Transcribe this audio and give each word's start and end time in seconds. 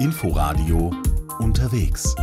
Inforadio 0.00 0.94
unterwegs. 1.40 2.14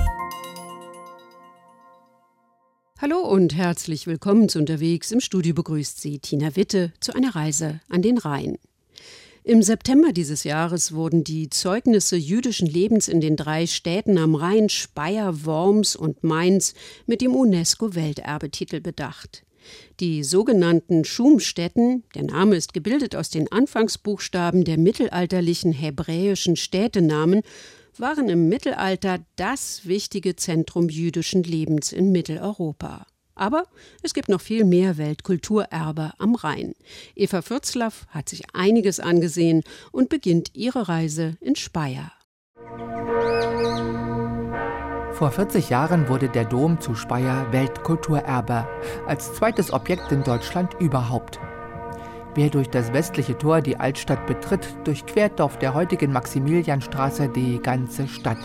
Hallo 3.02 3.20
und 3.20 3.54
herzlich 3.54 4.08
willkommen 4.08 4.48
zu 4.48 4.60
Unterwegs. 4.60 5.12
Im 5.12 5.20
Studio 5.20 5.54
begrüßt 5.54 6.00
Sie 6.00 6.20
Tina 6.20 6.56
Witte 6.56 6.94
zu 7.02 7.14
einer 7.14 7.36
Reise 7.36 7.82
an 7.90 8.02
den 8.02 8.18
Rhein. 8.18 8.58
Im 9.44 9.62
September 9.62 10.14
dieses 10.14 10.46
Jahres 10.46 10.94
wurden 10.94 11.26
die 11.26 11.50
Zeugnisse 11.50 12.16
jüdischen 12.16 12.68
Lebens 12.68 13.10
in 13.10 13.20
den 13.20 13.36
drei 13.36 13.68
Städten 13.68 14.18
am 14.18 14.36
Rhein 14.36 14.70
Speyer, 14.70 15.44
Worms 15.44 15.98
und 15.98 16.24
Mainz 16.24 16.76
mit 17.08 17.20
dem 17.20 17.36
UNESCO-Welterbetitel 17.36 18.80
bedacht. 18.80 19.45
Die 20.00 20.24
sogenannten 20.24 21.06
Schumstätten, 21.06 22.04
der 22.16 22.24
Name 22.24 22.56
ist 22.56 22.74
gebildet 22.74 23.16
aus 23.16 23.30
den 23.30 23.52
Anfangsbuchstaben 23.52 24.64
der 24.64 24.78
mittelalterlichen 24.78 25.72
hebräischen 25.72 26.56
Städtenamen, 26.56 27.42
waren 27.98 28.30
im 28.30 28.50
Mittelalter 28.50 29.20
das 29.36 29.86
wichtige 29.86 30.36
Zentrum 30.36 30.90
jüdischen 30.90 31.44
Lebens 31.44 31.92
in 31.92 32.12
Mitteleuropa. 32.12 33.06
Aber 33.36 33.66
es 34.02 34.14
gibt 34.14 34.30
noch 34.30 34.42
viel 34.42 34.64
mehr 34.64 34.98
Weltkulturerbe 34.98 36.14
am 36.18 36.36
Rhein. 36.36 36.74
Eva 37.16 37.42
Fürzlaff 37.42 38.08
hat 38.10 38.30
sich 38.30 38.44
einiges 38.54 39.00
angesehen 39.00 39.64
und 39.92 40.10
beginnt 40.10 40.52
ihre 40.54 40.88
Reise 40.88 41.38
in 41.42 41.56
Speyer. 41.56 42.14
Vor 45.16 45.32
40 45.32 45.70
Jahren 45.70 46.10
wurde 46.10 46.28
der 46.28 46.44
Dom 46.44 46.82
zu 46.82 46.94
Speyer 46.94 47.46
Weltkulturerbe, 47.54 48.68
als 49.08 49.34
zweites 49.34 49.72
Objekt 49.72 50.12
in 50.12 50.24
Deutschland 50.24 50.74
überhaupt. 50.82 51.40
Wer 52.36 52.50
durch 52.50 52.70
das 52.70 52.92
westliche 52.92 53.38
Tor 53.38 53.62
die 53.62 53.78
Altstadt 53.78 54.28
betritt, 54.28 54.76
durchquert 54.84 55.40
auf 55.40 55.58
der 55.58 55.74
heutigen 55.74 56.12
Maximilianstraße 56.12 57.30
die 57.30 57.62
ganze 57.62 58.10
Stadt 58.10 58.40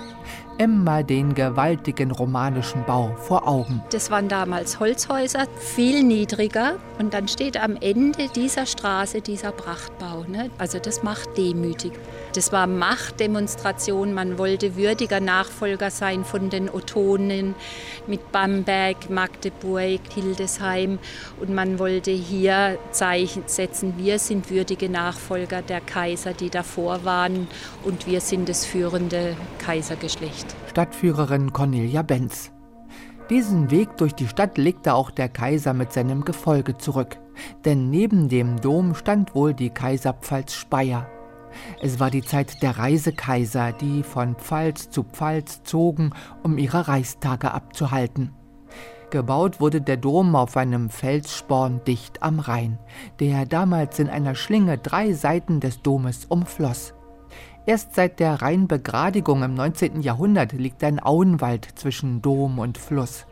immer 0.61 1.02
den 1.02 1.34
gewaltigen 1.34 2.11
romanischen 2.11 2.84
Bau 2.84 3.17
vor 3.17 3.48
Augen. 3.48 3.83
Das 3.92 4.11
waren 4.11 4.28
damals 4.28 4.78
Holzhäuser, 4.78 5.47
viel 5.59 6.03
niedriger. 6.03 6.75
Und 6.98 7.14
dann 7.14 7.28
steht 7.28 7.56
am 7.59 7.77
Ende 7.81 8.28
dieser 8.28 8.67
Straße 8.67 9.23
dieser 9.23 9.53
Prachtbau. 9.53 10.27
Ne? 10.28 10.51
Also 10.58 10.78
das 10.78 11.03
macht 11.03 11.39
demütig. 11.39 11.92
Das 12.34 12.53
war 12.53 12.67
Machtdemonstration. 12.67 14.12
Man 14.12 14.36
wollte 14.36 14.77
würdiger 14.77 15.20
Nachfolger 15.20 15.91
sein 15.91 16.27
von 16.27 16.51
den 16.51 16.69
Ottonen 16.69 17.55
mit 18.06 18.31
Bamberg, 18.31 19.08
Magdeburg, 19.08 20.01
Hildesheim. 20.12 20.98
Und 21.41 21.55
man 21.55 21.78
wollte 21.78 22.11
hier 22.11 22.78
Zeichen 22.91 23.45
setzen, 23.47 23.95
wir 23.97 24.19
sind 24.19 24.51
würdige 24.51 24.91
Nachfolger 24.91 25.62
der 25.62 25.81
Kaiser, 25.81 26.34
die 26.34 26.51
davor 26.51 27.06
waren. 27.06 27.48
Und 27.83 28.06
wir 28.06 28.20
sind 28.20 28.47
das 28.51 28.67
führende 28.67 29.36
Kaisergeschlecht. 29.58 30.20
Stadtführerin 30.69 31.53
Cornelia 31.53 32.03
Benz. 32.03 32.53
Diesen 33.31 33.71
Weg 33.71 33.97
durch 33.97 34.15
die 34.15 34.29
Stadt 34.29 34.59
legte 34.59 34.95
auch 34.95 35.11
der 35.11 35.29
Kaiser 35.29 35.73
mit 35.73 35.93
seinem 35.93 36.25
Gefolge 36.25 36.77
zurück, 36.77 37.19
denn 37.65 37.91
neben 37.91 38.29
dem 38.29 38.61
Dom 38.61 38.95
stand 38.95 39.35
wohl 39.35 39.55
die 39.55 39.71
Kaiserpfalz 39.71 40.53
Speyer. 40.53 41.07
Es 41.81 41.98
war 42.01 42.11
die 42.11 42.23
Zeit 42.23 42.63
der 42.63 42.79
Reisekaiser, 42.79 43.73
die 43.73 44.03
von 44.03 44.35
Pfalz 44.35 44.91
zu 44.91 45.05
Pfalz 45.05 45.63
zogen, 45.63 46.13
um 46.43 46.59
ihre 46.59 46.89
Reichstage 46.89 47.53
abzuhalten. 47.53 48.33
Gebaut 49.11 49.61
wurde 49.61 49.81
der 49.81 49.97
Dom 49.97 50.37
auf 50.37 50.57
einem 50.57 50.91
Felssporn 50.91 51.83
dicht 51.85 52.23
am 52.23 52.39
Rhein, 52.39 52.79
der 53.19 53.47
damals 53.47 53.98
in 53.98 54.09
einer 54.09 54.35
Schlinge 54.37 54.79
drei 54.79 55.13
Seiten 55.13 55.61
des 55.61 55.83
Domes 55.83 56.27
umfloss. 56.27 56.95
Erst 57.66 57.94
seit 57.94 58.20
der 58.20 58.41
Rheinbegradigung 58.41 59.42
im 59.42 59.55
19. 59.55 60.00
Jahrhundert 60.00 60.53
liegt 60.53 60.83
ein 60.83 60.98
Auenwald 60.98 61.69
zwischen 61.75 62.22
Dom 62.22 62.58
und 62.58 62.78
Fluss. 62.78 63.27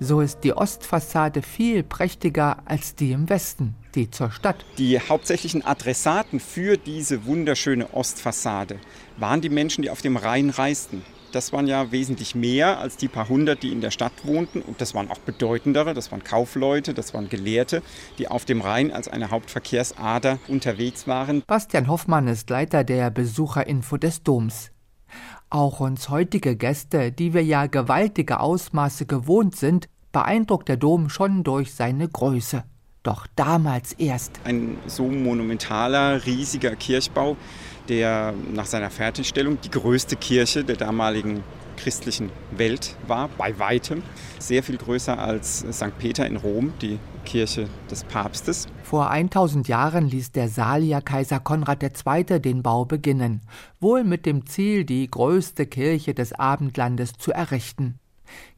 So 0.00 0.20
ist 0.20 0.40
die 0.44 0.52
Ostfassade 0.52 1.40
viel 1.40 1.82
prächtiger 1.82 2.58
als 2.66 2.94
die 2.94 3.12
im 3.12 3.28
Westen, 3.30 3.74
die 3.94 4.10
zur 4.10 4.30
Stadt. 4.30 4.64
Die 4.76 5.00
hauptsächlichen 5.00 5.64
Adressaten 5.64 6.40
für 6.40 6.76
diese 6.76 7.24
wunderschöne 7.26 7.94
Ostfassade 7.94 8.78
waren 9.16 9.40
die 9.40 9.48
Menschen, 9.48 9.82
die 9.82 9.90
auf 9.90 10.02
dem 10.02 10.16
Rhein 10.16 10.50
reisten 10.50 11.02
das 11.34 11.52
waren 11.52 11.66
ja 11.66 11.90
wesentlich 11.90 12.34
mehr 12.34 12.78
als 12.78 12.96
die 12.96 13.08
paar 13.08 13.28
hundert, 13.28 13.62
die 13.62 13.72
in 13.72 13.80
der 13.80 13.90
Stadt 13.90 14.12
wohnten. 14.24 14.62
Und 14.62 14.80
das 14.80 14.94
waren 14.94 15.10
auch 15.10 15.18
bedeutendere, 15.18 15.94
das 15.94 16.12
waren 16.12 16.22
Kaufleute, 16.22 16.94
das 16.94 17.14
waren 17.14 17.28
Gelehrte, 17.28 17.82
die 18.18 18.28
auf 18.28 18.44
dem 18.44 18.60
Rhein 18.60 18.92
als 18.92 19.08
eine 19.08 19.30
Hauptverkehrsader 19.30 20.38
unterwegs 20.48 21.06
waren. 21.06 21.42
Bastian 21.46 21.88
Hoffmann 21.88 22.28
ist 22.28 22.48
Leiter 22.50 22.84
der 22.84 23.10
Besucherinfo 23.10 23.96
des 23.96 24.22
Doms. 24.22 24.70
Auch 25.50 25.80
uns 25.80 26.08
heutige 26.08 26.56
Gäste, 26.56 27.12
die 27.12 27.34
wir 27.34 27.44
ja 27.44 27.66
gewaltige 27.66 28.40
Ausmaße 28.40 29.06
gewohnt 29.06 29.56
sind, 29.56 29.88
beeindruckt 30.12 30.68
der 30.68 30.76
Dom 30.76 31.08
schon 31.08 31.44
durch 31.44 31.74
seine 31.74 32.08
Größe. 32.08 32.64
Doch 33.04 33.26
damals 33.36 33.92
erst. 33.92 34.40
Ein 34.44 34.78
so 34.86 35.06
monumentaler, 35.06 36.24
riesiger 36.24 36.74
Kirchbau, 36.74 37.36
der 37.88 38.32
nach 38.52 38.64
seiner 38.64 38.90
Fertigstellung 38.90 39.58
die 39.60 39.70
größte 39.70 40.16
Kirche 40.16 40.64
der 40.64 40.76
damaligen 40.76 41.44
christlichen 41.76 42.30
Welt 42.56 42.96
war, 43.06 43.28
bei 43.36 43.58
weitem. 43.58 44.02
Sehr 44.38 44.62
viel 44.62 44.78
größer 44.78 45.18
als 45.18 45.66
St. 45.70 45.98
Peter 45.98 46.26
in 46.26 46.36
Rom, 46.36 46.72
die 46.80 46.98
Kirche 47.26 47.68
des 47.90 48.04
Papstes. 48.04 48.68
Vor 48.82 49.10
1000 49.10 49.68
Jahren 49.68 50.08
ließ 50.08 50.32
der 50.32 50.48
Salier-Kaiser 50.48 51.40
Konrad 51.40 51.82
II. 51.82 52.40
den 52.40 52.62
Bau 52.62 52.86
beginnen, 52.86 53.42
wohl 53.80 54.04
mit 54.04 54.24
dem 54.24 54.46
Ziel, 54.46 54.84
die 54.84 55.10
größte 55.10 55.66
Kirche 55.66 56.14
des 56.14 56.32
Abendlandes 56.32 57.12
zu 57.18 57.32
errichten. 57.32 57.98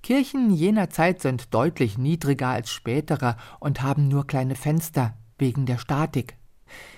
Kirchen 0.03 0.51
jener 0.51 0.91
Zeit 0.91 1.21
sind 1.21 1.53
deutlich 1.53 1.99
niedriger 1.99 2.49
als 2.49 2.71
spätere 2.71 3.37
und 3.59 3.83
haben 3.83 4.09
nur 4.09 4.27
kleine 4.27 4.55
Fenster, 4.55 5.15
wegen 5.39 5.67
der 5.67 5.79
Statik. 5.79 6.37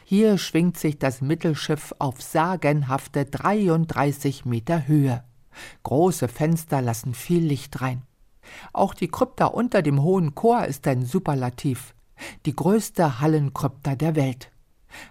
Hier 0.05 0.39
schwingt 0.39 0.79
sich 0.79 0.99
das 0.99 1.21
Mittelschiff 1.21 1.95
auf 1.99 2.23
sagenhafte 2.23 3.25
33 3.25 4.45
Meter 4.45 4.87
Höhe. 4.87 5.25
Große 5.83 6.29
Fenster 6.29 6.81
lassen 6.81 7.15
viel 7.15 7.45
Licht 7.45 7.81
rein. 7.81 8.03
Auch 8.73 8.95
die 8.95 9.09
Krypta 9.09 9.47
unter 9.47 9.83
dem 9.83 10.03
hohen 10.03 10.35
Chor 10.35 10.65
ist 10.65 10.87
ein 10.87 11.05
Superlativ. 11.05 11.95
Die 12.47 12.57
größte 12.57 13.21
Hallenkrypta 13.21 13.95
der 13.95 14.17
Welt. 14.17 14.51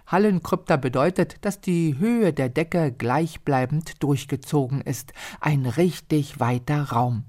Hallenkrypta 0.06 0.76
bedeutet, 0.76 1.36
dass 1.42 1.60
die 1.60 1.96
Höhe 1.98 2.32
der 2.32 2.48
Decke 2.48 2.92
gleichbleibend 2.92 4.02
durchgezogen 4.02 4.80
ist, 4.80 5.12
ein 5.40 5.66
richtig 5.66 6.40
weiter 6.40 6.82
Raum. 6.90 7.24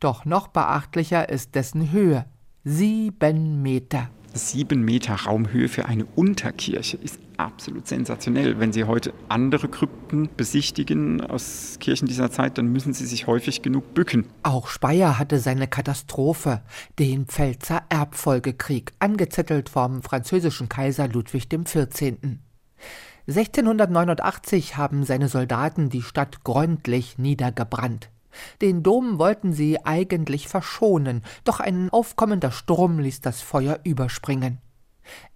Doch 0.00 0.24
noch 0.24 0.48
beachtlicher 0.48 1.28
ist 1.28 1.54
dessen 1.54 1.92
Höhe, 1.92 2.26
sieben 2.64 3.62
Meter 3.62 4.10
sieben 4.36 4.82
Meter 4.82 5.14
Raumhöhe 5.14 5.68
für 5.68 5.86
eine 5.86 6.04
Unterkirche 6.04 6.96
ist 6.96 7.18
absolut 7.36 7.86
sensationell. 7.86 8.58
Wenn 8.58 8.72
Sie 8.72 8.84
heute 8.84 9.12
andere 9.28 9.68
Krypten 9.68 10.28
besichtigen 10.36 11.20
aus 11.20 11.78
Kirchen 11.80 12.06
dieser 12.06 12.30
Zeit, 12.30 12.58
dann 12.58 12.72
müssen 12.72 12.92
Sie 12.92 13.06
sich 13.06 13.26
häufig 13.26 13.62
genug 13.62 13.94
bücken. 13.94 14.26
Auch 14.42 14.68
Speyer 14.68 15.18
hatte 15.18 15.38
seine 15.38 15.68
Katastrophe, 15.68 16.62
den 16.98 17.26
Pfälzer 17.26 17.82
Erbfolgekrieg, 17.88 18.92
angezettelt 18.98 19.68
vom 19.68 20.02
französischen 20.02 20.68
Kaiser 20.68 21.08
Ludwig 21.08 21.48
XIV. 21.48 22.16
1689 23.28 24.76
haben 24.76 25.04
seine 25.04 25.28
Soldaten 25.28 25.90
die 25.90 26.02
Stadt 26.02 26.44
gründlich 26.44 27.18
niedergebrannt. 27.18 28.10
Den 28.60 28.82
Dom 28.82 29.18
wollten 29.18 29.52
sie 29.52 29.84
eigentlich 29.84 30.48
verschonen, 30.48 31.22
doch 31.44 31.60
ein 31.60 31.90
aufkommender 31.90 32.50
Sturm 32.50 32.98
ließ 32.98 33.20
das 33.20 33.40
Feuer 33.40 33.80
überspringen. 33.84 34.58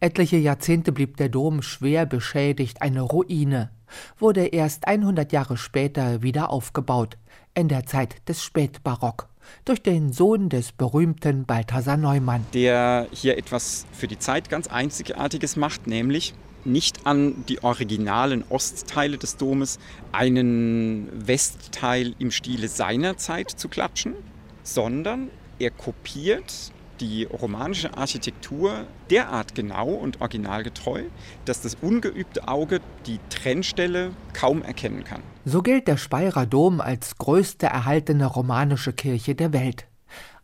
Etliche 0.01 0.37
Jahrzehnte 0.37 0.93
blieb 0.93 1.17
der 1.17 1.29
Dom 1.29 1.63
schwer 1.63 2.07
beschädigt, 2.07 2.83
eine 2.83 3.03
Ruine, 3.03 3.71
wurde 4.19 4.47
erst 4.47 4.87
100 4.87 5.33
Jahre 5.33 5.57
später 5.57 6.23
wieder 6.23 6.51
aufgebaut, 6.51 7.17
in 7.55 7.69
der 7.69 7.87
Zeit 7.87 8.17
des 8.29 8.43
Spätbarock, 8.43 9.29
durch 9.65 9.83
den 9.83 10.13
Sohn 10.13 10.49
des 10.49 10.73
berühmten 10.73 11.45
Balthasar 11.45 11.97
Neumann. 11.97 12.47
Der 12.53 13.07
hier 13.13 13.39
etwas 13.39 13.87
für 13.93 14.09
die 14.09 14.19
Zeit 14.19 14.49
ganz 14.49 14.69
Einzigartiges 14.69 15.57
macht, 15.57 15.87
nämlich 15.87 16.35
nicht 16.65 17.07
an 17.07 17.45
die 17.49 17.63
originalen 17.63 18.45
Ostteile 18.49 19.19
des 19.19 19.37
Domes 19.37 19.79
einen 20.13 21.09
Westteil 21.27 22.15
im 22.19 22.31
Stile 22.31 22.69
seiner 22.69 23.17
Zeit 23.17 23.51
zu 23.51 23.69
klatschen, 23.69 24.15
sondern 24.63 25.31
er 25.59 25.71
kopiert 25.71 26.73
die 27.01 27.25
romanische 27.25 27.97
Architektur 27.97 28.87
derart 29.09 29.55
genau 29.55 29.89
und 29.89 30.21
originalgetreu, 30.21 31.05
dass 31.45 31.63
das 31.63 31.77
ungeübte 31.81 32.47
Auge 32.47 32.81
die 33.07 33.19
Trennstelle 33.31 34.11
kaum 34.33 34.63
erkennen 34.63 35.05
kann. 35.05 35.23
So 35.45 35.63
gilt 35.63 35.89
der 35.89 35.97
Speyerer 35.97 36.47
Dom 36.47 36.81
als 36.81 37.17
größte 37.17 37.67
erhaltene 37.67 38.27
romanische 38.27 38.93
Kirche 38.93 39.35
der 39.35 39.53
Welt. 39.53 39.87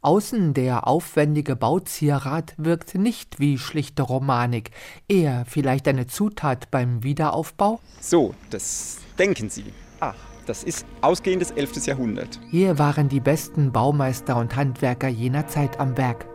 Außen 0.07 0.55
der 0.55 0.87
aufwendige 0.87 1.57
Bauzierat 1.57 2.55
wirkt 2.59 2.95
nicht 2.95 3.41
wie 3.41 3.59
schlichte 3.59 4.05
Romanik, 4.05 4.71
eher 5.09 5.45
vielleicht 5.49 5.89
eine 5.89 6.07
Zutat 6.07 6.71
beim 6.71 7.03
Wiederaufbau? 7.03 7.81
So, 8.01 8.33
das 8.51 8.99
denken 9.19 9.51
Sie. 9.51 9.65
Ach. 9.99 10.15
Das 10.47 10.63
ist 10.63 10.87
ausgehendes 11.01 11.51
11. 11.51 11.87
Jahrhundert. 11.87 12.39
Hier 12.53 12.79
waren 12.79 13.09
die 13.09 13.19
besten 13.19 13.73
Baumeister 13.73 14.37
und 14.37 14.55
Handwerker 14.55 15.09
jener 15.09 15.49
Zeit 15.49 15.81
am 15.81 15.97
Werk. 15.97 16.27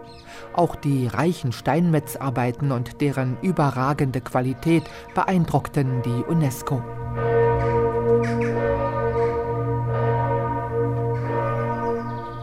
Auch 0.51 0.75
die 0.75 1.07
reichen 1.07 1.53
Steinmetzarbeiten 1.53 2.73
und 2.73 2.99
deren 2.99 3.37
überragende 3.41 4.19
Qualität 4.19 4.83
beeindruckten 5.15 6.01
die 6.01 6.25
UNESCO. 6.29 6.83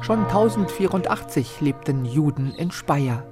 Schon 0.08 0.24
1084 0.24 1.60
lebten 1.60 2.06
Juden 2.06 2.54
in 2.54 2.70
Speyer. 2.70 3.26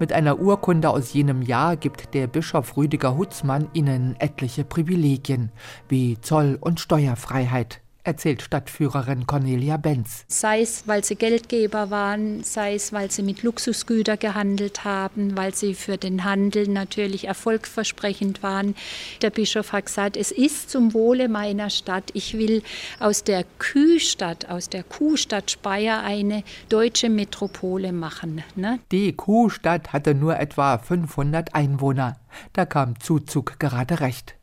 Mit 0.00 0.14
einer 0.14 0.38
Urkunde 0.38 0.88
aus 0.88 1.12
jenem 1.12 1.42
Jahr 1.42 1.76
gibt 1.76 2.14
der 2.14 2.26
Bischof 2.26 2.74
Rüdiger 2.74 3.18
Hutzmann 3.18 3.68
ihnen 3.74 4.16
etliche 4.18 4.64
Privilegien 4.64 5.52
wie 5.90 6.18
Zoll- 6.22 6.56
und 6.58 6.80
Steuerfreiheit 6.80 7.81
erzählt 8.04 8.42
Stadtführerin 8.42 9.26
Cornelia 9.26 9.76
Benz. 9.76 10.24
Sei 10.28 10.60
es, 10.62 10.86
weil 10.86 11.04
sie 11.04 11.16
Geldgeber 11.16 11.90
waren, 11.90 12.42
sei 12.42 12.74
es, 12.74 12.92
weil 12.92 13.10
sie 13.10 13.22
mit 13.22 13.42
Luxusgütern 13.42 14.18
gehandelt 14.18 14.84
haben, 14.84 15.36
weil 15.36 15.54
sie 15.54 15.74
für 15.74 15.96
den 15.96 16.24
Handel 16.24 16.68
natürlich 16.68 17.28
erfolgversprechend 17.28 18.42
waren. 18.42 18.74
Der 19.22 19.30
Bischof 19.30 19.72
hat 19.72 19.86
gesagt, 19.86 20.16
es 20.16 20.32
ist 20.32 20.70
zum 20.70 20.94
Wohle 20.94 21.28
meiner 21.28 21.70
Stadt. 21.70 22.10
Ich 22.14 22.36
will 22.36 22.62
aus 22.98 23.24
der 23.24 23.44
Kühstadt, 23.58 24.48
aus 24.48 24.68
der 24.68 24.82
Kuhstadt 24.82 25.50
Speyer 25.50 26.02
eine 26.02 26.42
deutsche 26.68 27.08
Metropole 27.08 27.92
machen. 27.92 28.42
Ne? 28.56 28.80
Die 28.90 29.12
Kuhstadt 29.12 29.92
hatte 29.92 30.14
nur 30.14 30.38
etwa 30.38 30.78
500 30.78 31.54
Einwohner. 31.54 32.16
Da 32.52 32.64
kam 32.64 32.98
Zuzug 32.98 33.58
gerade 33.58 34.00
recht. 34.00 34.36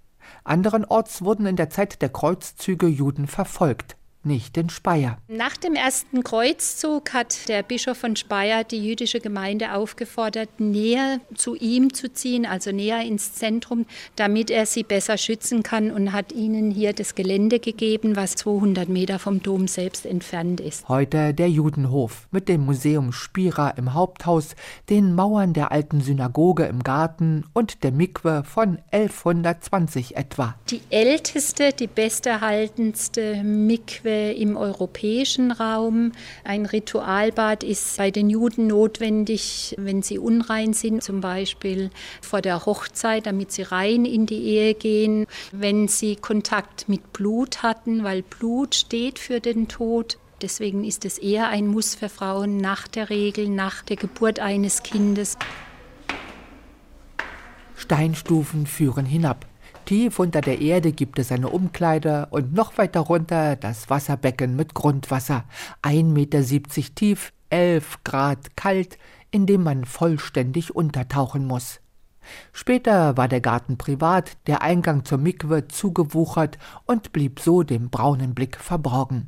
Anderenorts 0.50 1.24
wurden 1.24 1.46
in 1.46 1.58
der 1.58 1.70
Zeit 1.70 2.02
der 2.02 2.10
Kreuzzüge 2.10 2.88
Juden 2.88 3.28
verfolgt 3.28 3.99
nicht 4.24 4.58
in 4.58 4.70
Speyer. 4.70 5.18
Nach 5.28 5.56
dem 5.56 5.76
ersten 5.76 6.24
Kreuzzug 6.24 7.14
hat 7.14 7.48
der 7.48 7.64
Bischof 7.64 7.98
von 7.98 8.16
Speyer 8.16 8.64
die 8.64 8.86
jüdische 8.86 9.20
Gemeinde 9.20 9.74
aufgefordert, 9.74 10.50
näher 10.60 11.22
zu 11.36 11.56
ihm 11.56 11.94
zu 11.94 12.12
ziehen, 12.12 12.46
also 12.46 12.72
näher 12.72 13.02
ins 13.02 13.34
Zentrum, 13.34 13.86
damit 14.18 14.52
er 14.52 14.66
sie 14.66 14.84
besser 14.84 15.18
schützen 15.18 15.64
kann 15.64 15.92
und 15.92 16.12
hat 16.12 16.34
ihnen 16.34 16.70
hier 16.70 16.94
das 16.94 17.16
Gelände 17.16 17.60
gegeben, 17.60 18.16
was 18.16 18.36
200 18.36 18.90
Meter 18.90 19.20
vom 19.20 19.42
Dom 19.42 19.68
selbst 19.68 20.06
entfernt 20.06 20.60
ist. 20.60 20.88
Heute 20.90 21.34
der 21.34 21.50
Judenhof 21.50 22.28
mit 22.32 22.50
dem 22.50 22.66
Museum 22.66 23.14
Spira 23.14 23.70
im 23.72 23.94
Haupthaus, 23.94 24.56
den 24.90 25.16
Mauern 25.16 25.54
der 25.54 25.72
alten 25.72 26.02
Synagoge 26.02 26.66
im 26.66 26.84
Garten 26.84 27.46
und 27.54 27.84
der 27.84 27.92
Mikwe 27.92 28.44
von 28.44 28.80
1120 28.92 30.18
etwa. 30.18 30.56
Die 30.70 30.82
älteste, 30.90 31.72
die 31.72 31.88
besterhaltenste 31.88 33.44
Mikwe 33.44 34.09
im 34.10 34.58
europäischen 34.58 35.52
Raum. 35.52 36.12
Ein 36.44 36.66
Ritualbad 36.66 37.64
ist 37.64 37.98
bei 37.98 38.12
den 38.12 38.30
Juden 38.30 38.68
notwendig, 38.68 39.76
wenn 39.78 40.02
sie 40.02 40.20
unrein 40.20 40.74
sind, 40.74 41.04
zum 41.04 41.22
Beispiel 41.22 41.90
vor 42.22 42.42
der 42.42 42.66
Hochzeit, 42.66 43.26
damit 43.26 43.52
sie 43.52 43.64
rein 43.64 44.06
in 44.06 44.26
die 44.26 44.44
Ehe 44.44 44.74
gehen, 44.74 45.26
wenn 45.52 45.88
sie 45.88 46.16
Kontakt 46.16 46.90
mit 46.90 47.14
Blut 47.14 47.64
hatten, 47.64 48.04
weil 48.04 48.22
Blut 48.22 48.76
steht 48.76 49.20
für 49.20 49.40
den 49.40 49.68
Tod. 49.68 50.18
Deswegen 50.42 50.84
ist 50.84 51.04
es 51.06 51.18
eher 51.18 51.50
ein 51.50 51.68
Muss 51.68 51.96
für 51.96 52.10
Frauen 52.10 52.58
nach 52.58 52.88
der 52.88 53.10
Regel, 53.10 53.50
nach 53.50 53.84
der 53.84 53.98
Geburt 53.98 54.40
eines 54.40 54.84
Kindes. 54.84 55.38
Steinstufen 57.76 58.66
führen 58.66 59.06
hinab. 59.06 59.46
Tief 59.90 60.20
unter 60.20 60.42
der 60.42 60.62
Erde 60.62 60.92
gibt 60.92 61.18
es 61.18 61.32
eine 61.32 61.50
Umkleide 61.50 62.28
und 62.30 62.54
noch 62.54 62.78
weiter 62.78 63.00
runter 63.00 63.56
das 63.56 63.90
Wasserbecken 63.90 64.56
mit 64.56 64.76
Grundwasser, 64.76 65.46
1,70 65.82 66.04
Meter 66.04 66.94
tief, 66.94 67.34
11 67.50 68.04
Grad 68.04 68.56
kalt, 68.56 69.00
in 69.32 69.48
dem 69.48 69.64
man 69.64 69.86
vollständig 69.86 70.76
untertauchen 70.76 71.48
muss. 71.48 71.80
Später 72.54 73.18
war 73.18 73.28
der 73.28 73.42
Garten 73.42 73.80
privat, 73.80 74.38
der 74.46 74.62
Eingang 74.62 75.06
zur 75.06 75.18
Mikwe 75.18 75.68
zugewuchert 75.68 76.60
und 76.86 77.12
blieb 77.12 77.40
so 77.40 77.64
dem 77.64 77.90
braunen 77.90 78.36
Blick 78.36 78.58
verborgen. 78.58 79.28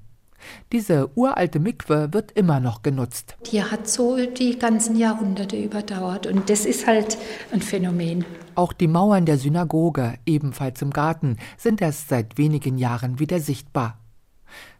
Diese 0.72 1.10
uralte 1.16 1.60
Mikwe 1.60 2.14
wird 2.14 2.32
immer 2.32 2.60
noch 2.60 2.82
genutzt. 2.82 3.36
Die 3.52 3.64
hat 3.64 3.88
so 3.88 4.18
die 4.26 4.58
ganzen 4.58 4.96
Jahrhunderte 4.96 5.58
überdauert 5.58 6.28
und 6.28 6.50
das 6.50 6.66
ist 6.66 6.88
halt 6.88 7.18
ein 7.52 7.62
Phänomen. 7.62 8.26
Auch 8.56 8.74
die 8.74 8.88
Mauern 8.88 9.26
der 9.26 9.38
Synagoge, 9.38 10.16
ebenfalls 10.26 10.82
im 10.82 10.92
Garten, 10.92 11.38
sind 11.58 11.82
erst 11.82 12.10
seit 12.10 12.38
wenigen 12.38 12.78
Jahren 12.78 13.20
wieder 13.20 13.40
sichtbar. 13.40 13.98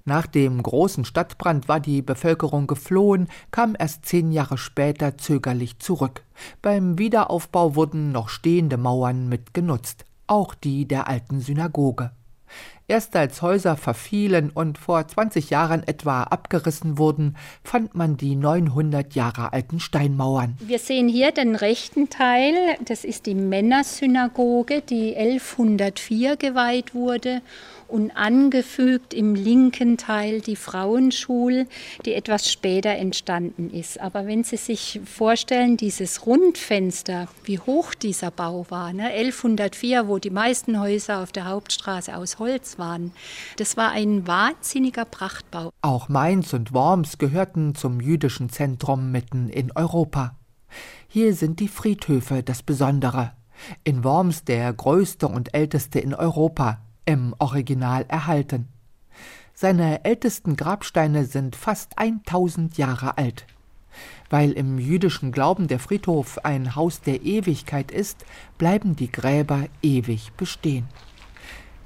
Nach 0.04 0.26
dem 0.26 0.64
großen 0.64 1.06
Stadtbrand 1.06 1.68
war 1.68 1.80
die 1.80 2.02
Bevölkerung 2.02 2.66
geflohen, 2.66 3.28
kam 3.52 3.76
erst 3.78 4.06
zehn 4.06 4.32
Jahre 4.32 4.58
später 4.58 5.18
zögerlich 5.18 5.80
zurück. 5.80 6.24
Beim 6.62 6.98
Wiederaufbau 6.98 7.76
wurden 7.76 8.12
noch 8.12 8.30
stehende 8.30 8.78
Mauern 8.78 9.30
mitgenutzt, 9.30 10.06
auch 10.26 10.56
die 10.56 10.88
der 10.88 11.08
alten 11.08 11.40
Synagoge. 11.40 12.12
Erst 12.88 13.16
als 13.16 13.42
Häuser 13.42 13.78
verfielen 13.78 14.50
und 14.50 14.78
vor 14.78 15.08
20 15.08 15.50
Jahren 15.50 15.88
etwa 15.88 16.24
abgerissen 16.24 16.98
wurden, 16.98 17.38
fand 17.64 17.96
man 17.96 18.18
die 18.18 18.36
900 18.36 19.16
Jahre 19.16 19.54
alten 19.54 19.80
Steinmauern. 19.80 20.58
Wir 20.60 20.80
sehen 20.80 21.08
hier 21.08 21.32
den 21.32 21.56
rechten 21.56 22.10
Teil, 22.10 22.54
das 22.84 23.06
ist 23.06 23.28
die 23.28 23.36
Männersynagoge, 23.36 24.82
die 24.82 25.16
1104 25.16 26.36
geweiht 26.36 26.94
wurde 26.94 27.42
und 27.88 28.12
angefügt 28.12 29.14
im 29.14 29.36
linken 29.36 29.98
Teil 29.98 30.42
die 30.42 30.56
Frauenschule, 30.56 31.68
die 32.06 32.14
etwas 32.14 32.50
später 32.52 32.92
entstanden 32.92 33.70
ist. 33.70 34.00
Aber 34.00 34.26
wenn 34.28 34.44
Sie 34.44 34.58
sich 34.58 35.02
vorstellen, 35.06 35.78
dieses 35.78 36.26
Rundfenster, 36.26 37.28
wie 37.44 37.60
hoch 37.60 37.94
dieser 37.94 38.32
Bau 38.32 38.66
war, 38.70 38.94
ne? 38.94 39.08
1104, 39.08 40.08
wo 40.08 40.20
die 40.20 40.30
meisten 40.30 40.80
Häuser 40.80 41.22
auf 41.22 41.32
der 41.32 41.48
Hauptstraße 41.48 42.16
aus 42.16 42.40
Holz 42.40 42.78
waren, 42.78 42.81
das 43.58 43.78
war 43.78 43.92
ein 43.92 44.28
wahnsinniger 44.28 45.06
Prachtbau. 45.06 45.72
Auch 45.82 46.10
Mainz 46.10 46.54
und 46.54 46.74
Worms 46.74 47.18
gehörten 47.18 47.76
zum 47.76 48.02
jüdischen 48.02 48.50
Zentrum 48.50 49.12
mitten 49.12 49.50
in 49.50 49.72
Europa. 49.72 50.36
Hier 51.08 51.36
sind 51.36 51.60
die 51.60 51.68
Friedhöfe 51.68 52.44
das 52.44 52.64
Besondere. 52.64 53.34
In 53.84 54.04
Worms 54.04 54.44
der 54.44 54.74
größte 54.74 55.28
und 55.28 55.54
älteste 55.54 56.00
in 56.00 56.14
Europa, 56.14 56.80
im 57.06 57.36
Original 57.38 58.06
erhalten. 58.08 58.68
Seine 59.54 60.04
ältesten 60.06 60.56
Grabsteine 60.56 61.26
sind 61.26 61.56
fast 61.56 62.00
1000 62.00 62.78
Jahre 62.78 63.18
alt. 63.18 63.46
Weil 64.30 64.54
im 64.54 64.80
jüdischen 64.80 65.32
Glauben 65.32 65.68
der 65.68 65.80
Friedhof 65.80 66.40
ein 66.44 66.76
Haus 66.76 67.02
der 67.02 67.22
Ewigkeit 67.22 67.92
ist, 67.92 68.26
bleiben 68.58 68.96
die 68.96 69.12
Gräber 69.12 69.66
ewig 69.82 70.32
bestehen. 70.38 70.88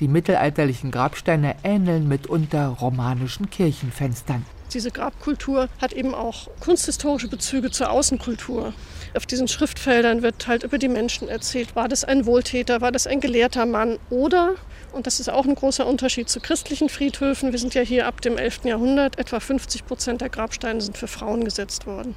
Die 0.01 0.09
mittelalterlichen 0.09 0.91
Grabsteine 0.91 1.55
ähneln 1.63 2.07
mitunter 2.07 2.67
romanischen 2.67 3.49
Kirchenfenstern. 3.49 4.45
Diese 4.73 4.91
Grabkultur 4.91 5.69
hat 5.79 5.93
eben 5.93 6.13
auch 6.13 6.49
kunsthistorische 6.59 7.29
Bezüge 7.29 7.71
zur 7.71 7.91
Außenkultur. 7.91 8.73
Auf 9.15 9.25
diesen 9.25 9.47
Schriftfeldern 9.47 10.21
wird 10.21 10.47
halt 10.47 10.63
über 10.63 10.77
die 10.77 10.89
Menschen 10.89 11.29
erzählt. 11.29 11.77
War 11.77 11.87
das 11.87 12.03
ein 12.03 12.25
Wohltäter? 12.25 12.81
War 12.81 12.91
das 12.91 13.07
ein 13.07 13.21
gelehrter 13.21 13.65
Mann? 13.65 13.97
Oder, 14.09 14.55
und 14.91 15.07
das 15.07 15.21
ist 15.21 15.29
auch 15.29 15.45
ein 15.45 15.55
großer 15.55 15.87
Unterschied 15.87 16.27
zu 16.27 16.41
christlichen 16.41 16.89
Friedhöfen, 16.89 17.53
wir 17.53 17.59
sind 17.59 17.73
ja 17.73 17.83
hier 17.83 18.05
ab 18.05 18.19
dem 18.19 18.37
11. 18.37 18.65
Jahrhundert, 18.65 19.17
etwa 19.17 19.39
50 19.39 19.85
Prozent 19.85 20.19
der 20.19 20.29
Grabsteine 20.29 20.81
sind 20.81 20.97
für 20.97 21.07
Frauen 21.07 21.45
gesetzt 21.45 21.85
worden. 21.85 22.15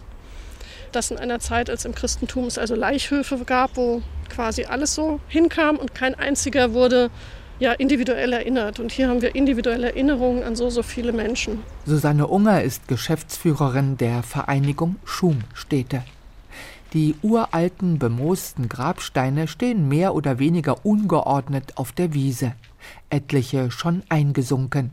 Das 0.90 1.12
in 1.12 1.18
einer 1.18 1.38
Zeit, 1.38 1.70
als 1.70 1.85
im 1.85 1.94
Christentum 1.94 2.47
es 2.47 2.58
also 2.58 2.75
Laichhöfe 2.75 3.38
gab, 3.44 3.76
wo 3.76 4.02
quasi 4.30 4.64
alles 4.64 4.97
so 4.97 5.20
hinkam 5.28 5.76
und 5.76 5.94
kein 5.94 6.16
einziger 6.16 6.73
wurde 6.73 7.11
ja, 7.59 7.73
individuell 7.73 8.33
erinnert. 8.33 8.81
Und 8.81 8.93
hier 8.93 9.09
haben 9.09 9.23
wir 9.23 9.35
individuelle 9.35 9.88
Erinnerungen 9.88 10.43
an 10.43 10.57
so, 10.57 10.71
so 10.71 10.83
viele 10.83 11.12
Menschen. 11.12 11.61
Susanne 11.87 12.27
Unger 12.27 12.62
ist 12.62 12.88
Geschäftsführerin 12.88 13.97
der 13.97 14.23
Vereinigung 14.23 14.97
Schumstädte. 15.05 16.05
Die 16.95 17.17
uralten, 17.23 17.99
bemoosten 17.99 18.69
Grabsteine 18.69 19.47
stehen 19.47 19.88
mehr 19.88 20.15
oder 20.15 20.38
weniger 20.38 20.87
ungeordnet 20.87 21.77
auf 21.77 21.93
der 21.93 22.15
Wiese, 22.15 22.55
etliche 23.11 23.71
schon 23.71 24.03
eingesunken. 24.09 24.93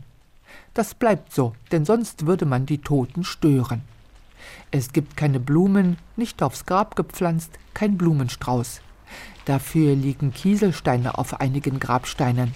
Das 0.74 0.92
bleibt 0.92 1.32
so, 1.32 1.54
denn 1.72 1.86
sonst 1.86 2.26
würde 2.26 2.44
man 2.44 2.66
die 2.66 2.78
Toten 2.78 3.24
stören. 3.24 3.80
Es 4.70 4.92
gibt 4.92 5.16
keine 5.16 5.40
Blumen, 5.40 5.96
nicht 6.16 6.42
aufs 6.42 6.66
Grab 6.66 6.96
gepflanzt, 6.96 7.52
kein 7.72 7.96
Blumenstrauß. 7.96 8.82
Dafür 9.44 9.94
liegen 9.94 10.32
Kieselsteine 10.32 11.18
auf 11.18 11.40
einigen 11.40 11.78
Grabsteinen, 11.78 12.52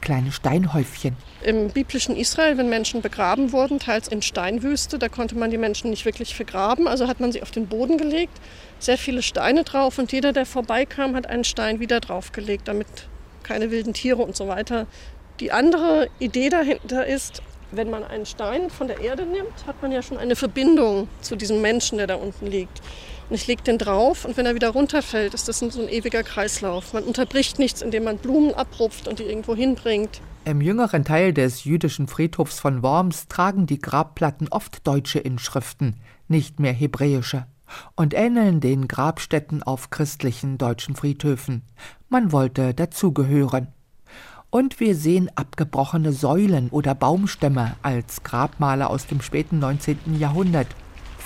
kleine 0.00 0.32
Steinhäufchen. 0.32 1.16
Im 1.42 1.70
biblischen 1.70 2.16
Israel, 2.16 2.58
wenn 2.58 2.68
Menschen 2.68 3.00
begraben 3.00 3.52
wurden, 3.52 3.78
teils 3.78 4.08
in 4.08 4.22
Steinwüste, 4.22 4.98
da 4.98 5.08
konnte 5.08 5.34
man 5.36 5.50
die 5.50 5.58
Menschen 5.58 5.90
nicht 5.90 6.04
wirklich 6.04 6.34
vergraben, 6.34 6.86
also 6.86 7.08
hat 7.08 7.20
man 7.20 7.32
sie 7.32 7.42
auf 7.42 7.50
den 7.50 7.66
Boden 7.66 7.96
gelegt, 7.96 8.38
sehr 8.78 8.98
viele 8.98 9.22
Steine 9.22 9.64
drauf 9.64 9.98
und 9.98 10.12
jeder, 10.12 10.32
der 10.32 10.44
vorbeikam, 10.44 11.16
hat 11.16 11.26
einen 11.26 11.44
Stein 11.44 11.80
wieder 11.80 12.00
draufgelegt, 12.00 12.68
damit 12.68 12.86
keine 13.42 13.70
wilden 13.70 13.94
Tiere 13.94 14.22
und 14.22 14.36
so 14.36 14.48
weiter 14.48 14.86
Die 15.40 15.50
andere 15.50 16.08
Idee 16.20 16.48
dahinter 16.48 17.06
ist, 17.06 17.42
wenn 17.72 17.90
man 17.90 18.04
einen 18.04 18.24
Stein 18.24 18.70
von 18.70 18.86
der 18.86 19.00
Erde 19.00 19.24
nimmt, 19.24 19.66
hat 19.66 19.82
man 19.82 19.90
ja 19.90 20.00
schon 20.00 20.16
eine 20.16 20.36
Verbindung 20.36 21.08
zu 21.20 21.34
diesem 21.34 21.60
Menschen, 21.60 21.98
der 21.98 22.06
da 22.06 22.14
unten 22.14 22.46
liegt. 22.46 22.80
Und 23.34 23.40
ich 23.40 23.48
lege 23.48 23.64
den 23.64 23.78
drauf 23.78 24.24
und 24.24 24.36
wenn 24.36 24.46
er 24.46 24.54
wieder 24.54 24.68
runterfällt, 24.68 25.34
ist 25.34 25.48
das 25.48 25.58
so 25.58 25.66
ein 25.66 25.88
ewiger 25.88 26.22
Kreislauf. 26.22 26.92
Man 26.92 27.02
unterbricht 27.02 27.58
nichts, 27.58 27.82
indem 27.82 28.04
man 28.04 28.18
Blumen 28.18 28.54
abrupft 28.54 29.08
und 29.08 29.18
die 29.18 29.24
irgendwo 29.24 29.56
hinbringt. 29.56 30.20
Im 30.44 30.60
jüngeren 30.60 31.04
Teil 31.04 31.32
des 31.32 31.64
jüdischen 31.64 32.06
Friedhofs 32.06 32.60
von 32.60 32.84
Worms 32.84 33.26
tragen 33.26 33.66
die 33.66 33.80
Grabplatten 33.80 34.46
oft 34.50 34.86
deutsche 34.86 35.18
Inschriften, 35.18 35.96
nicht 36.28 36.60
mehr 36.60 36.72
hebräische, 36.72 37.46
und 37.96 38.14
ähneln 38.14 38.60
den 38.60 38.86
Grabstätten 38.86 39.64
auf 39.64 39.90
christlichen 39.90 40.56
deutschen 40.56 40.94
Friedhöfen. 40.94 41.62
Man 42.08 42.30
wollte 42.30 42.72
dazugehören. 42.72 43.66
Und 44.50 44.78
wir 44.78 44.94
sehen 44.94 45.28
abgebrochene 45.34 46.12
Säulen 46.12 46.68
oder 46.68 46.94
Baumstämme 46.94 47.74
als 47.82 48.22
Grabmale 48.22 48.88
aus 48.88 49.08
dem 49.08 49.20
späten 49.20 49.58
19. 49.58 50.20
Jahrhundert 50.20 50.68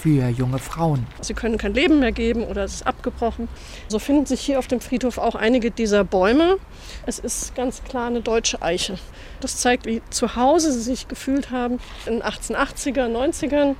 für 0.00 0.28
junge 0.28 0.58
Frauen. 0.58 1.06
Sie 1.20 1.34
können 1.34 1.58
kein 1.58 1.74
Leben 1.74 2.00
mehr 2.00 2.12
geben 2.12 2.44
oder 2.44 2.64
es 2.64 2.74
ist 2.74 2.86
abgebrochen. 2.86 3.48
So 3.88 3.98
finden 3.98 4.26
sich 4.26 4.40
hier 4.40 4.58
auf 4.58 4.68
dem 4.68 4.80
Friedhof 4.80 5.18
auch 5.18 5.34
einige 5.34 5.70
dieser 5.70 6.04
Bäume. 6.04 6.58
Es 7.06 7.18
ist 7.18 7.54
ganz 7.54 7.82
klar 7.82 8.06
eine 8.06 8.20
deutsche 8.20 8.62
Eiche. 8.62 8.98
Das 9.40 9.56
zeigt, 9.56 9.86
wie 9.86 10.02
zu 10.10 10.36
Hause 10.36 10.72
sie 10.72 10.80
sich 10.80 11.08
gefühlt 11.08 11.50
haben 11.50 11.78
in 12.06 12.14
den 12.14 12.22
1880er, 12.22 13.08
90ern. 13.08 13.74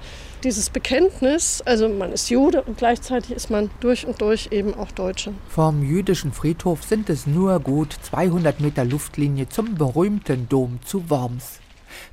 Dieses 0.45 0.71
Bekenntnis, 0.71 1.63
also 1.65 1.89
man 1.89 2.13
ist 2.13 2.31
Jude 2.31 2.63
und 2.63 2.79
gleichzeitig 2.79 3.33
ist 3.33 3.51
man 3.51 3.71
durch 3.81 4.07
und 4.07 4.21
durch 4.21 4.49
eben 4.53 4.75
auch 4.75 4.93
Deutsche. 4.93 5.33
Vom 5.49 5.83
jüdischen 5.83 6.33
Friedhof 6.33 6.85
sind 6.85 7.11
es 7.11 7.27
nur 7.27 7.59
gut 7.59 7.97
200 8.03 8.61
Meter 8.61 8.85
Luftlinie 8.85 9.49
zum 9.49 9.75
berühmten 9.75 10.49
Dom 10.49 10.79
zu 10.85 11.11
Worms. 11.11 11.59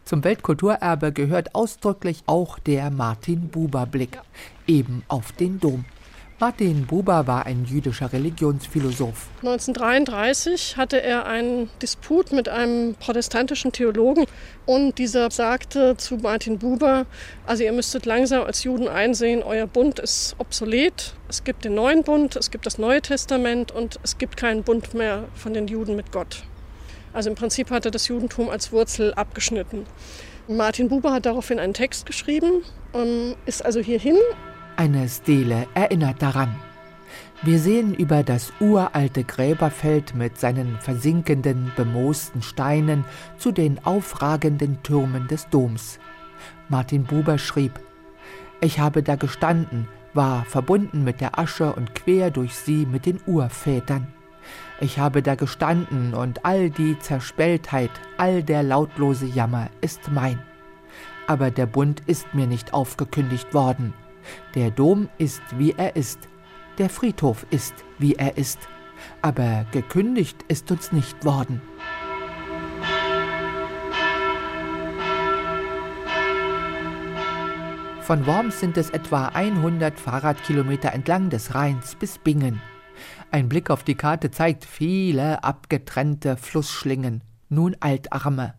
Zum 0.03 0.23
Weltkulturerbe 0.23 1.11
gehört 1.11 1.55
ausdrücklich 1.55 2.23
auch 2.25 2.59
der 2.59 2.89
Martin-Buber-Blick, 2.91 4.19
eben 4.67 5.03
auf 5.07 5.31
den 5.31 5.59
Dom. 5.59 5.85
Martin 6.37 6.85
Buber 6.85 7.27
war 7.27 7.45
ein 7.45 7.63
jüdischer 7.63 8.11
Religionsphilosoph. 8.11 9.29
1933 9.37 10.75
hatte 10.75 11.01
er 11.01 11.25
einen 11.25 11.69
Disput 11.81 12.33
mit 12.33 12.49
einem 12.49 12.95
protestantischen 12.95 13.71
Theologen 13.71 14.25
und 14.65 14.97
dieser 14.97 15.31
sagte 15.31 15.95
zu 15.95 16.17
Martin 16.17 16.59
Buber, 16.59 17.05
also 17.45 17.63
ihr 17.63 17.71
müsstet 17.71 18.05
langsam 18.05 18.43
als 18.43 18.65
Juden 18.65 18.89
einsehen, 18.89 19.43
euer 19.43 19.65
Bund 19.65 19.99
ist 19.99 20.35
obsolet, 20.37 21.15
es 21.29 21.45
gibt 21.45 21.63
den 21.63 21.75
neuen 21.75 22.03
Bund, 22.03 22.35
es 22.35 22.51
gibt 22.51 22.65
das 22.65 22.77
Neue 22.77 23.01
Testament 23.01 23.71
und 23.71 23.97
es 24.03 24.17
gibt 24.17 24.35
keinen 24.35 24.63
Bund 24.63 24.93
mehr 24.93 25.23
von 25.35 25.53
den 25.53 25.69
Juden 25.69 25.95
mit 25.95 26.11
Gott. 26.11 26.43
Also 27.15 27.29
im 27.29 27.35
Prinzip 27.35 27.71
hatte 27.71 27.91
das 27.91 28.09
Judentum 28.09 28.49
als 28.49 28.73
Wurzel 28.73 29.13
abgeschnitten. 29.13 29.85
Martin 30.49 30.89
Buber 30.89 31.13
hat 31.13 31.25
daraufhin 31.25 31.59
einen 31.59 31.73
Text 31.73 32.05
geschrieben, 32.05 32.61
ist 33.45 33.65
also 33.65 33.79
hierhin. 33.79 34.17
Eine 34.75 35.07
Stele 35.07 35.65
erinnert 35.75 36.21
daran. 36.21 36.53
Wir 37.41 37.59
sehen 37.59 37.95
über 37.95 38.21
das 38.23 38.51
uralte 38.59 39.23
Gräberfeld 39.23 40.13
mit 40.13 40.37
seinen 40.37 40.77
versinkenden, 40.81 41.71
bemoosten 41.77 42.41
Steinen 42.41 43.05
zu 43.37 43.53
den 43.53 43.83
aufragenden 43.85 44.83
Türmen 44.83 45.29
des 45.29 45.47
Doms. 45.49 45.99
Martin 46.67 47.05
Buber 47.05 47.37
schrieb, 47.37 47.79
ich 48.59 48.79
habe 48.79 49.03
da 49.03 49.15
gestanden, 49.15 49.87
war 50.13 50.43
verbunden 50.45 51.05
mit 51.05 51.21
der 51.21 51.39
Asche 51.39 51.71
und 51.71 51.95
quer 51.95 52.29
durch 52.29 52.55
sie 52.55 52.85
mit 52.85 53.05
den 53.05 53.21
Urvätern. 53.25 54.07
Ich 54.81 54.99
habe 54.99 55.21
da 55.21 55.35
gestanden 55.35 56.13
und 56.13 56.43
all 56.43 56.69
die 56.69 56.99
Zerspelltheit, 56.99 57.91
all 58.17 58.43
der 58.43 58.61
lautlose 58.61 59.25
Jammer 59.25 59.69
ist 59.79 60.11
mein. 60.11 60.41
Aber 61.27 61.49
der 61.49 61.65
Bund 61.65 62.01
ist 62.07 62.33
mir 62.33 62.45
nicht 62.45 62.73
aufgekündigt 62.73 63.53
worden. 63.53 63.93
Der 64.53 64.71
Dom 64.71 65.07
ist, 65.17 65.41
wie 65.57 65.71
er 65.71 65.95
ist. 65.95 66.19
Der 66.77 66.89
Friedhof 66.89 67.45
ist, 67.51 67.73
wie 67.99 68.15
er 68.15 68.37
ist. 68.37 68.59
Aber 69.21 69.65
gekündigt 69.71 70.43
ist 70.49 70.69
uns 70.71 70.91
nicht 70.91 71.23
worden. 71.23 71.61
Von 78.01 78.27
Worms 78.27 78.59
sind 78.59 78.77
es 78.77 78.89
etwa 78.89 79.29
100 79.29 79.99
Fahrradkilometer 79.99 80.91
entlang 80.93 81.29
des 81.29 81.55
Rheins 81.55 81.95
bis 81.95 82.17
Bingen. 82.17 82.61
Ein 83.35 83.49
Blick 83.49 83.69
auf 83.69 83.83
die 83.83 83.95
Karte 83.95 84.31
zeigt 84.31 84.63
viele 84.63 85.43
abgetrennte 85.43 86.37
Flussschlingen, 86.37 87.21
nun 87.49 87.75
Altarme. 87.81 88.53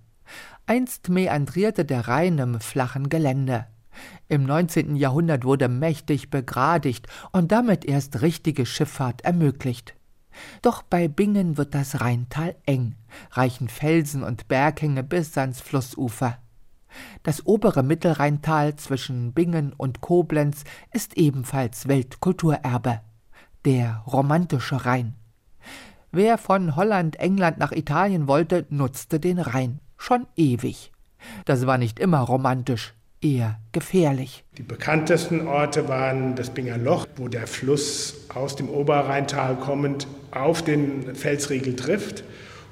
Einst 0.66 1.08
meandrierte 1.08 1.86
der 1.86 2.08
Rhein 2.08 2.36
im 2.36 2.60
flachen 2.60 3.08
Gelände. 3.08 3.68
Im 4.28 4.44
19. 4.44 4.96
Jahrhundert 4.96 5.44
wurde 5.44 5.70
mächtig 5.70 6.28
begradigt 6.28 7.06
und 7.32 7.52
damit 7.52 7.86
erst 7.86 8.20
richtige 8.20 8.66
Schifffahrt 8.66 9.22
ermöglicht. 9.22 9.94
Doch 10.60 10.82
bei 10.82 11.08
Bingen 11.08 11.56
wird 11.56 11.74
das 11.74 12.02
Rheintal 12.02 12.54
eng, 12.66 12.96
reichen 13.30 13.70
Felsen 13.70 14.22
und 14.22 14.46
Berghänge 14.46 15.02
bis 15.02 15.38
ans 15.38 15.62
Flussufer. 15.62 16.36
Das 17.22 17.46
obere 17.46 17.82
Mittelrheintal 17.82 18.76
zwischen 18.76 19.32
Bingen 19.32 19.72
und 19.72 20.02
Koblenz 20.02 20.64
ist 20.92 21.16
ebenfalls 21.16 21.88
Weltkulturerbe 21.88 23.00
der 23.66 24.02
romantische 24.06 24.86
Rhein. 24.86 25.14
Wer 26.12 26.38
von 26.38 26.76
Holland, 26.76 27.16
England 27.16 27.58
nach 27.58 27.72
Italien 27.72 28.28
wollte, 28.28 28.64
nutzte 28.70 29.20
den 29.20 29.38
Rhein. 29.38 29.80
Schon 29.98 30.26
ewig. 30.36 30.92
Das 31.44 31.66
war 31.66 31.76
nicht 31.76 31.98
immer 31.98 32.20
romantisch, 32.20 32.94
eher 33.20 33.58
gefährlich. 33.72 34.44
Die 34.56 34.62
bekanntesten 34.62 35.48
Orte 35.48 35.88
waren 35.88 36.36
das 36.36 36.50
Binger 36.50 36.78
Loch, 36.78 37.06
wo 37.16 37.26
der 37.26 37.48
Fluss 37.48 38.14
aus 38.32 38.54
dem 38.54 38.68
Oberrheintal 38.68 39.56
kommend 39.56 40.06
auf 40.30 40.62
den 40.62 41.14
Felsriegel 41.16 41.74
trifft 41.74 42.22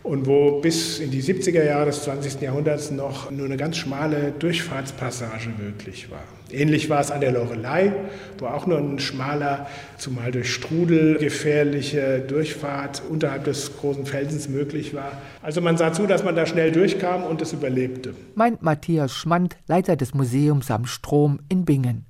und 0.04 0.26
wo 0.26 0.60
bis 0.60 1.00
in 1.00 1.10
die 1.10 1.22
70er 1.22 1.64
Jahre 1.64 1.86
des 1.86 2.04
20. 2.04 2.40
Jahrhunderts 2.42 2.90
noch 2.90 3.30
nur 3.30 3.46
eine 3.46 3.56
ganz 3.56 3.78
schmale 3.78 4.32
Durchfahrtspassage 4.38 5.48
möglich 5.58 6.10
war. 6.10 6.22
Ähnlich 6.50 6.90
war 6.90 7.00
es 7.00 7.10
an 7.10 7.22
der 7.22 7.32
Lorelei, 7.32 7.92
wo 8.38 8.46
auch 8.46 8.66
nur 8.66 8.78
ein 8.78 8.98
schmaler, 8.98 9.66
zumal 9.96 10.30
durch 10.30 10.52
Strudel 10.52 11.16
gefährliche 11.16 12.20
Durchfahrt 12.20 13.02
unterhalb 13.08 13.44
des 13.44 13.78
großen 13.78 14.04
Felsens 14.04 14.48
möglich 14.48 14.94
war. 14.94 15.12
Also 15.42 15.62
man 15.62 15.78
sah 15.78 15.92
zu, 15.94 16.06
dass 16.06 16.22
man 16.22 16.36
da 16.36 16.44
schnell 16.44 16.70
durchkam 16.70 17.24
und 17.24 17.40
es 17.40 17.54
überlebte. 17.54 18.14
Meint 18.34 18.62
Matthias 18.62 19.14
Schmand, 19.14 19.56
Leiter 19.66 19.96
des 19.96 20.12
Museums 20.12 20.70
am 20.70 20.84
Strom 20.84 21.40
in 21.48 21.64
Bingen. 21.64 22.04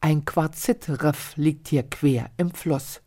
Ein 0.00 0.24
Quarzittriff 0.24 1.34
liegt 1.36 1.68
hier 1.68 1.84
quer 1.84 2.30
im 2.38 2.50
Fluss. 2.50 3.02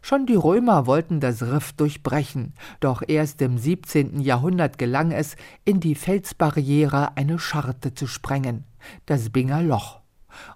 Schon 0.00 0.26
die 0.26 0.34
Römer 0.34 0.86
wollten 0.86 1.20
das 1.20 1.42
Riff 1.42 1.72
durchbrechen, 1.72 2.54
doch 2.80 3.02
erst 3.06 3.40
im 3.40 3.56
17. 3.56 4.20
Jahrhundert 4.20 4.78
gelang 4.78 5.12
es, 5.12 5.36
in 5.64 5.80
die 5.80 5.94
Felsbarriere 5.94 7.16
eine 7.16 7.38
Scharte 7.38 7.94
zu 7.94 8.06
sprengen, 8.06 8.64
das 9.06 9.30
Binger 9.30 9.62
Loch. 9.62 10.00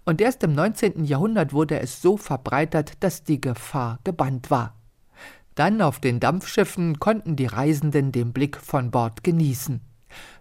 Und 0.05 0.21
erst 0.21 0.43
im 0.43 0.55
19. 0.55 1.05
Jahrhundert 1.05 1.53
wurde 1.53 1.79
es 1.81 2.03
so 2.03 2.17
verbreitert, 2.17 3.03
dass 3.05 3.23
die 3.23 3.41
Gefahr 3.41 3.99
gebannt 4.05 4.51
war. 4.51 4.75
Dann 5.55 5.81
auf 5.81 6.01
den 6.01 6.21
Dampfschiffen 6.21 6.99
konnten 6.99 7.37
die 7.37 7.47
Reisenden 7.47 8.13
den 8.13 8.33
Blick 8.33 8.57
von 8.57 8.91
Bord 8.91 9.25
genießen. 9.25 9.81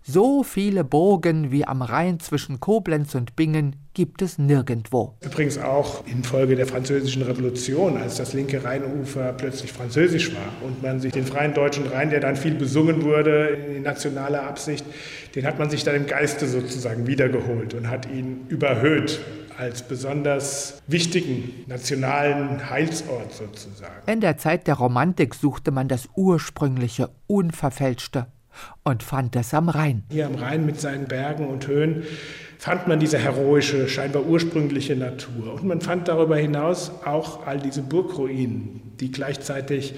So 0.07 0.43
viele 0.43 0.83
Burgen 0.83 1.51
wie 1.51 1.65
am 1.65 1.81
Rhein 1.81 2.19
zwischen 2.19 2.59
Koblenz 2.59 3.15
und 3.15 3.35
Bingen 3.35 3.75
gibt 3.95 4.21
es 4.21 4.37
nirgendwo. 4.37 5.15
Übrigens 5.21 5.57
auch 5.57 6.05
infolge 6.05 6.55
der 6.55 6.67
Französischen 6.67 7.23
Revolution, 7.23 7.97
als 7.97 8.17
das 8.17 8.33
linke 8.33 8.63
Rheinufer 8.63 9.33
plötzlich 9.33 9.73
französisch 9.73 10.31
war 10.35 10.51
und 10.63 10.83
man 10.83 10.99
sich 10.99 11.11
den 11.11 11.25
freien 11.25 11.55
deutschen 11.55 11.87
Rhein, 11.87 12.11
der 12.11 12.19
dann 12.19 12.35
viel 12.35 12.53
besungen 12.53 13.03
wurde 13.03 13.47
in 13.75 13.81
nationaler 13.81 14.43
Absicht, 14.43 14.85
den 15.33 15.43
hat 15.43 15.57
man 15.57 15.71
sich 15.71 15.83
dann 15.83 15.95
im 15.95 16.05
Geiste 16.05 16.45
sozusagen 16.47 17.07
wiedergeholt 17.07 17.73
und 17.73 17.89
hat 17.89 18.07
ihn 18.07 18.45
überhöht 18.47 19.21
als 19.57 19.81
besonders 19.87 20.83
wichtigen 20.85 21.65
nationalen 21.65 22.69
Heilsort 22.69 23.33
sozusagen. 23.33 24.03
In 24.05 24.21
der 24.21 24.37
Zeit 24.37 24.67
der 24.67 24.75
Romantik 24.75 25.33
suchte 25.33 25.71
man 25.71 25.87
das 25.87 26.09
ursprüngliche, 26.15 27.09
unverfälschte 27.25 28.27
und 28.83 29.03
fand 29.03 29.35
es 29.35 29.53
am 29.53 29.69
Rhein. 29.69 30.03
Hier 30.09 30.25
am 30.27 30.35
Rhein 30.35 30.65
mit 30.65 30.79
seinen 30.79 31.05
Bergen 31.05 31.47
und 31.47 31.67
Höhen 31.67 32.03
fand 32.57 32.87
man 32.87 32.99
diese 32.99 33.17
heroische, 33.17 33.87
scheinbar 33.87 34.25
ursprüngliche 34.25 34.95
Natur. 34.95 35.53
Und 35.53 35.65
man 35.65 35.81
fand 35.81 36.07
darüber 36.07 36.37
hinaus 36.37 36.91
auch 37.05 37.45
all 37.45 37.59
diese 37.59 37.81
Burgruinen, 37.81 38.93
die 38.99 39.11
gleichzeitig 39.11 39.95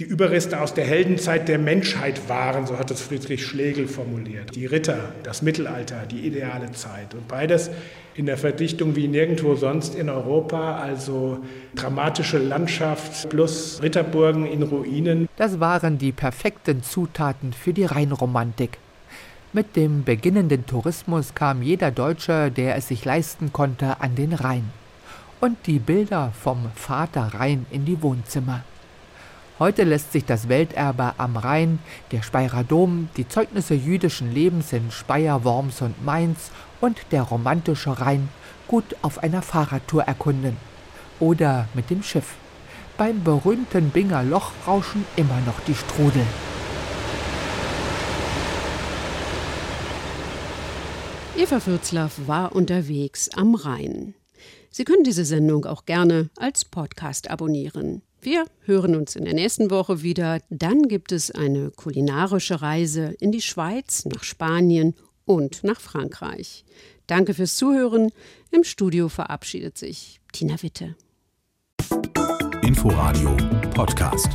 die 0.00 0.06
Überreste 0.06 0.62
aus 0.62 0.72
der 0.72 0.86
Heldenzeit 0.86 1.46
der 1.46 1.58
Menschheit 1.58 2.26
waren, 2.26 2.66
so 2.66 2.78
hat 2.78 2.90
es 2.90 3.02
Friedrich 3.02 3.44
Schlegel 3.44 3.86
formuliert. 3.86 4.56
Die 4.56 4.64
Ritter, 4.64 5.12
das 5.24 5.42
Mittelalter, 5.42 6.06
die 6.10 6.20
ideale 6.26 6.72
Zeit. 6.72 7.12
Und 7.12 7.28
beides 7.28 7.70
in 8.14 8.24
der 8.24 8.38
Verdichtung 8.38 8.96
wie 8.96 9.08
nirgendwo 9.08 9.56
sonst 9.56 9.94
in 9.94 10.08
Europa, 10.08 10.76
also 10.76 11.40
dramatische 11.74 12.38
Landschaft 12.38 13.28
plus 13.28 13.82
Ritterburgen 13.82 14.46
in 14.46 14.62
Ruinen. 14.62 15.28
Das 15.36 15.60
waren 15.60 15.98
die 15.98 16.12
perfekten 16.12 16.82
Zutaten 16.82 17.52
für 17.52 17.74
die 17.74 17.84
Rheinromantik. 17.84 18.78
Mit 19.52 19.76
dem 19.76 20.04
beginnenden 20.04 20.64
Tourismus 20.64 21.34
kam 21.34 21.62
jeder 21.62 21.90
Deutsche, 21.90 22.50
der 22.50 22.74
es 22.76 22.88
sich 22.88 23.04
leisten 23.04 23.52
konnte, 23.52 24.00
an 24.00 24.14
den 24.14 24.32
Rhein. 24.32 24.64
Und 25.40 25.58
die 25.66 25.78
Bilder 25.78 26.32
vom 26.40 26.70
Vater 26.74 27.32
Rhein 27.34 27.66
in 27.70 27.84
die 27.84 28.00
Wohnzimmer. 28.00 28.64
Heute 29.60 29.84
lässt 29.84 30.12
sich 30.12 30.24
das 30.24 30.48
Welterbe 30.48 31.12
am 31.18 31.36
Rhein, 31.36 31.80
der 32.12 32.22
Speyerer 32.22 32.64
Dom, 32.64 33.10
die 33.18 33.28
Zeugnisse 33.28 33.74
jüdischen 33.74 34.32
Lebens 34.32 34.72
in 34.72 34.90
Speyer, 34.90 35.44
Worms 35.44 35.82
und 35.82 36.02
Mainz 36.02 36.50
und 36.80 36.96
der 37.10 37.24
romantische 37.24 38.00
Rhein 38.00 38.30
gut 38.66 38.96
auf 39.02 39.22
einer 39.22 39.42
Fahrradtour 39.42 40.04
erkunden. 40.04 40.56
Oder 41.18 41.68
mit 41.74 41.90
dem 41.90 42.02
Schiff. 42.02 42.36
Beim 42.96 43.22
berühmten 43.22 43.90
Binger 43.90 44.22
Loch 44.22 44.52
rauschen 44.66 45.04
immer 45.16 45.38
noch 45.44 45.60
die 45.66 45.74
Strudel. 45.74 46.24
Eva 51.36 51.60
Fürzlaff 51.60 52.26
war 52.26 52.56
unterwegs 52.56 53.28
am 53.34 53.54
Rhein. 53.54 54.14
Sie 54.70 54.84
können 54.84 55.04
diese 55.04 55.26
Sendung 55.26 55.66
auch 55.66 55.84
gerne 55.84 56.30
als 56.38 56.64
Podcast 56.64 57.30
abonnieren. 57.30 58.00
Wir 58.22 58.44
hören 58.66 58.96
uns 58.96 59.16
in 59.16 59.24
der 59.24 59.32
nächsten 59.32 59.70
Woche 59.70 60.02
wieder. 60.02 60.40
Dann 60.50 60.88
gibt 60.88 61.10
es 61.10 61.30
eine 61.30 61.70
kulinarische 61.70 62.60
Reise 62.60 63.14
in 63.18 63.32
die 63.32 63.40
Schweiz, 63.40 64.04
nach 64.04 64.24
Spanien 64.24 64.94
und 65.24 65.64
nach 65.64 65.80
Frankreich. 65.80 66.64
Danke 67.06 67.32
fürs 67.32 67.56
Zuhören. 67.56 68.10
Im 68.50 68.62
Studio 68.62 69.08
verabschiedet 69.08 69.78
sich 69.78 70.20
Tina 70.32 70.62
Witte. 70.62 70.96
Inforadio 72.62 73.36
Podcast. 73.74 74.28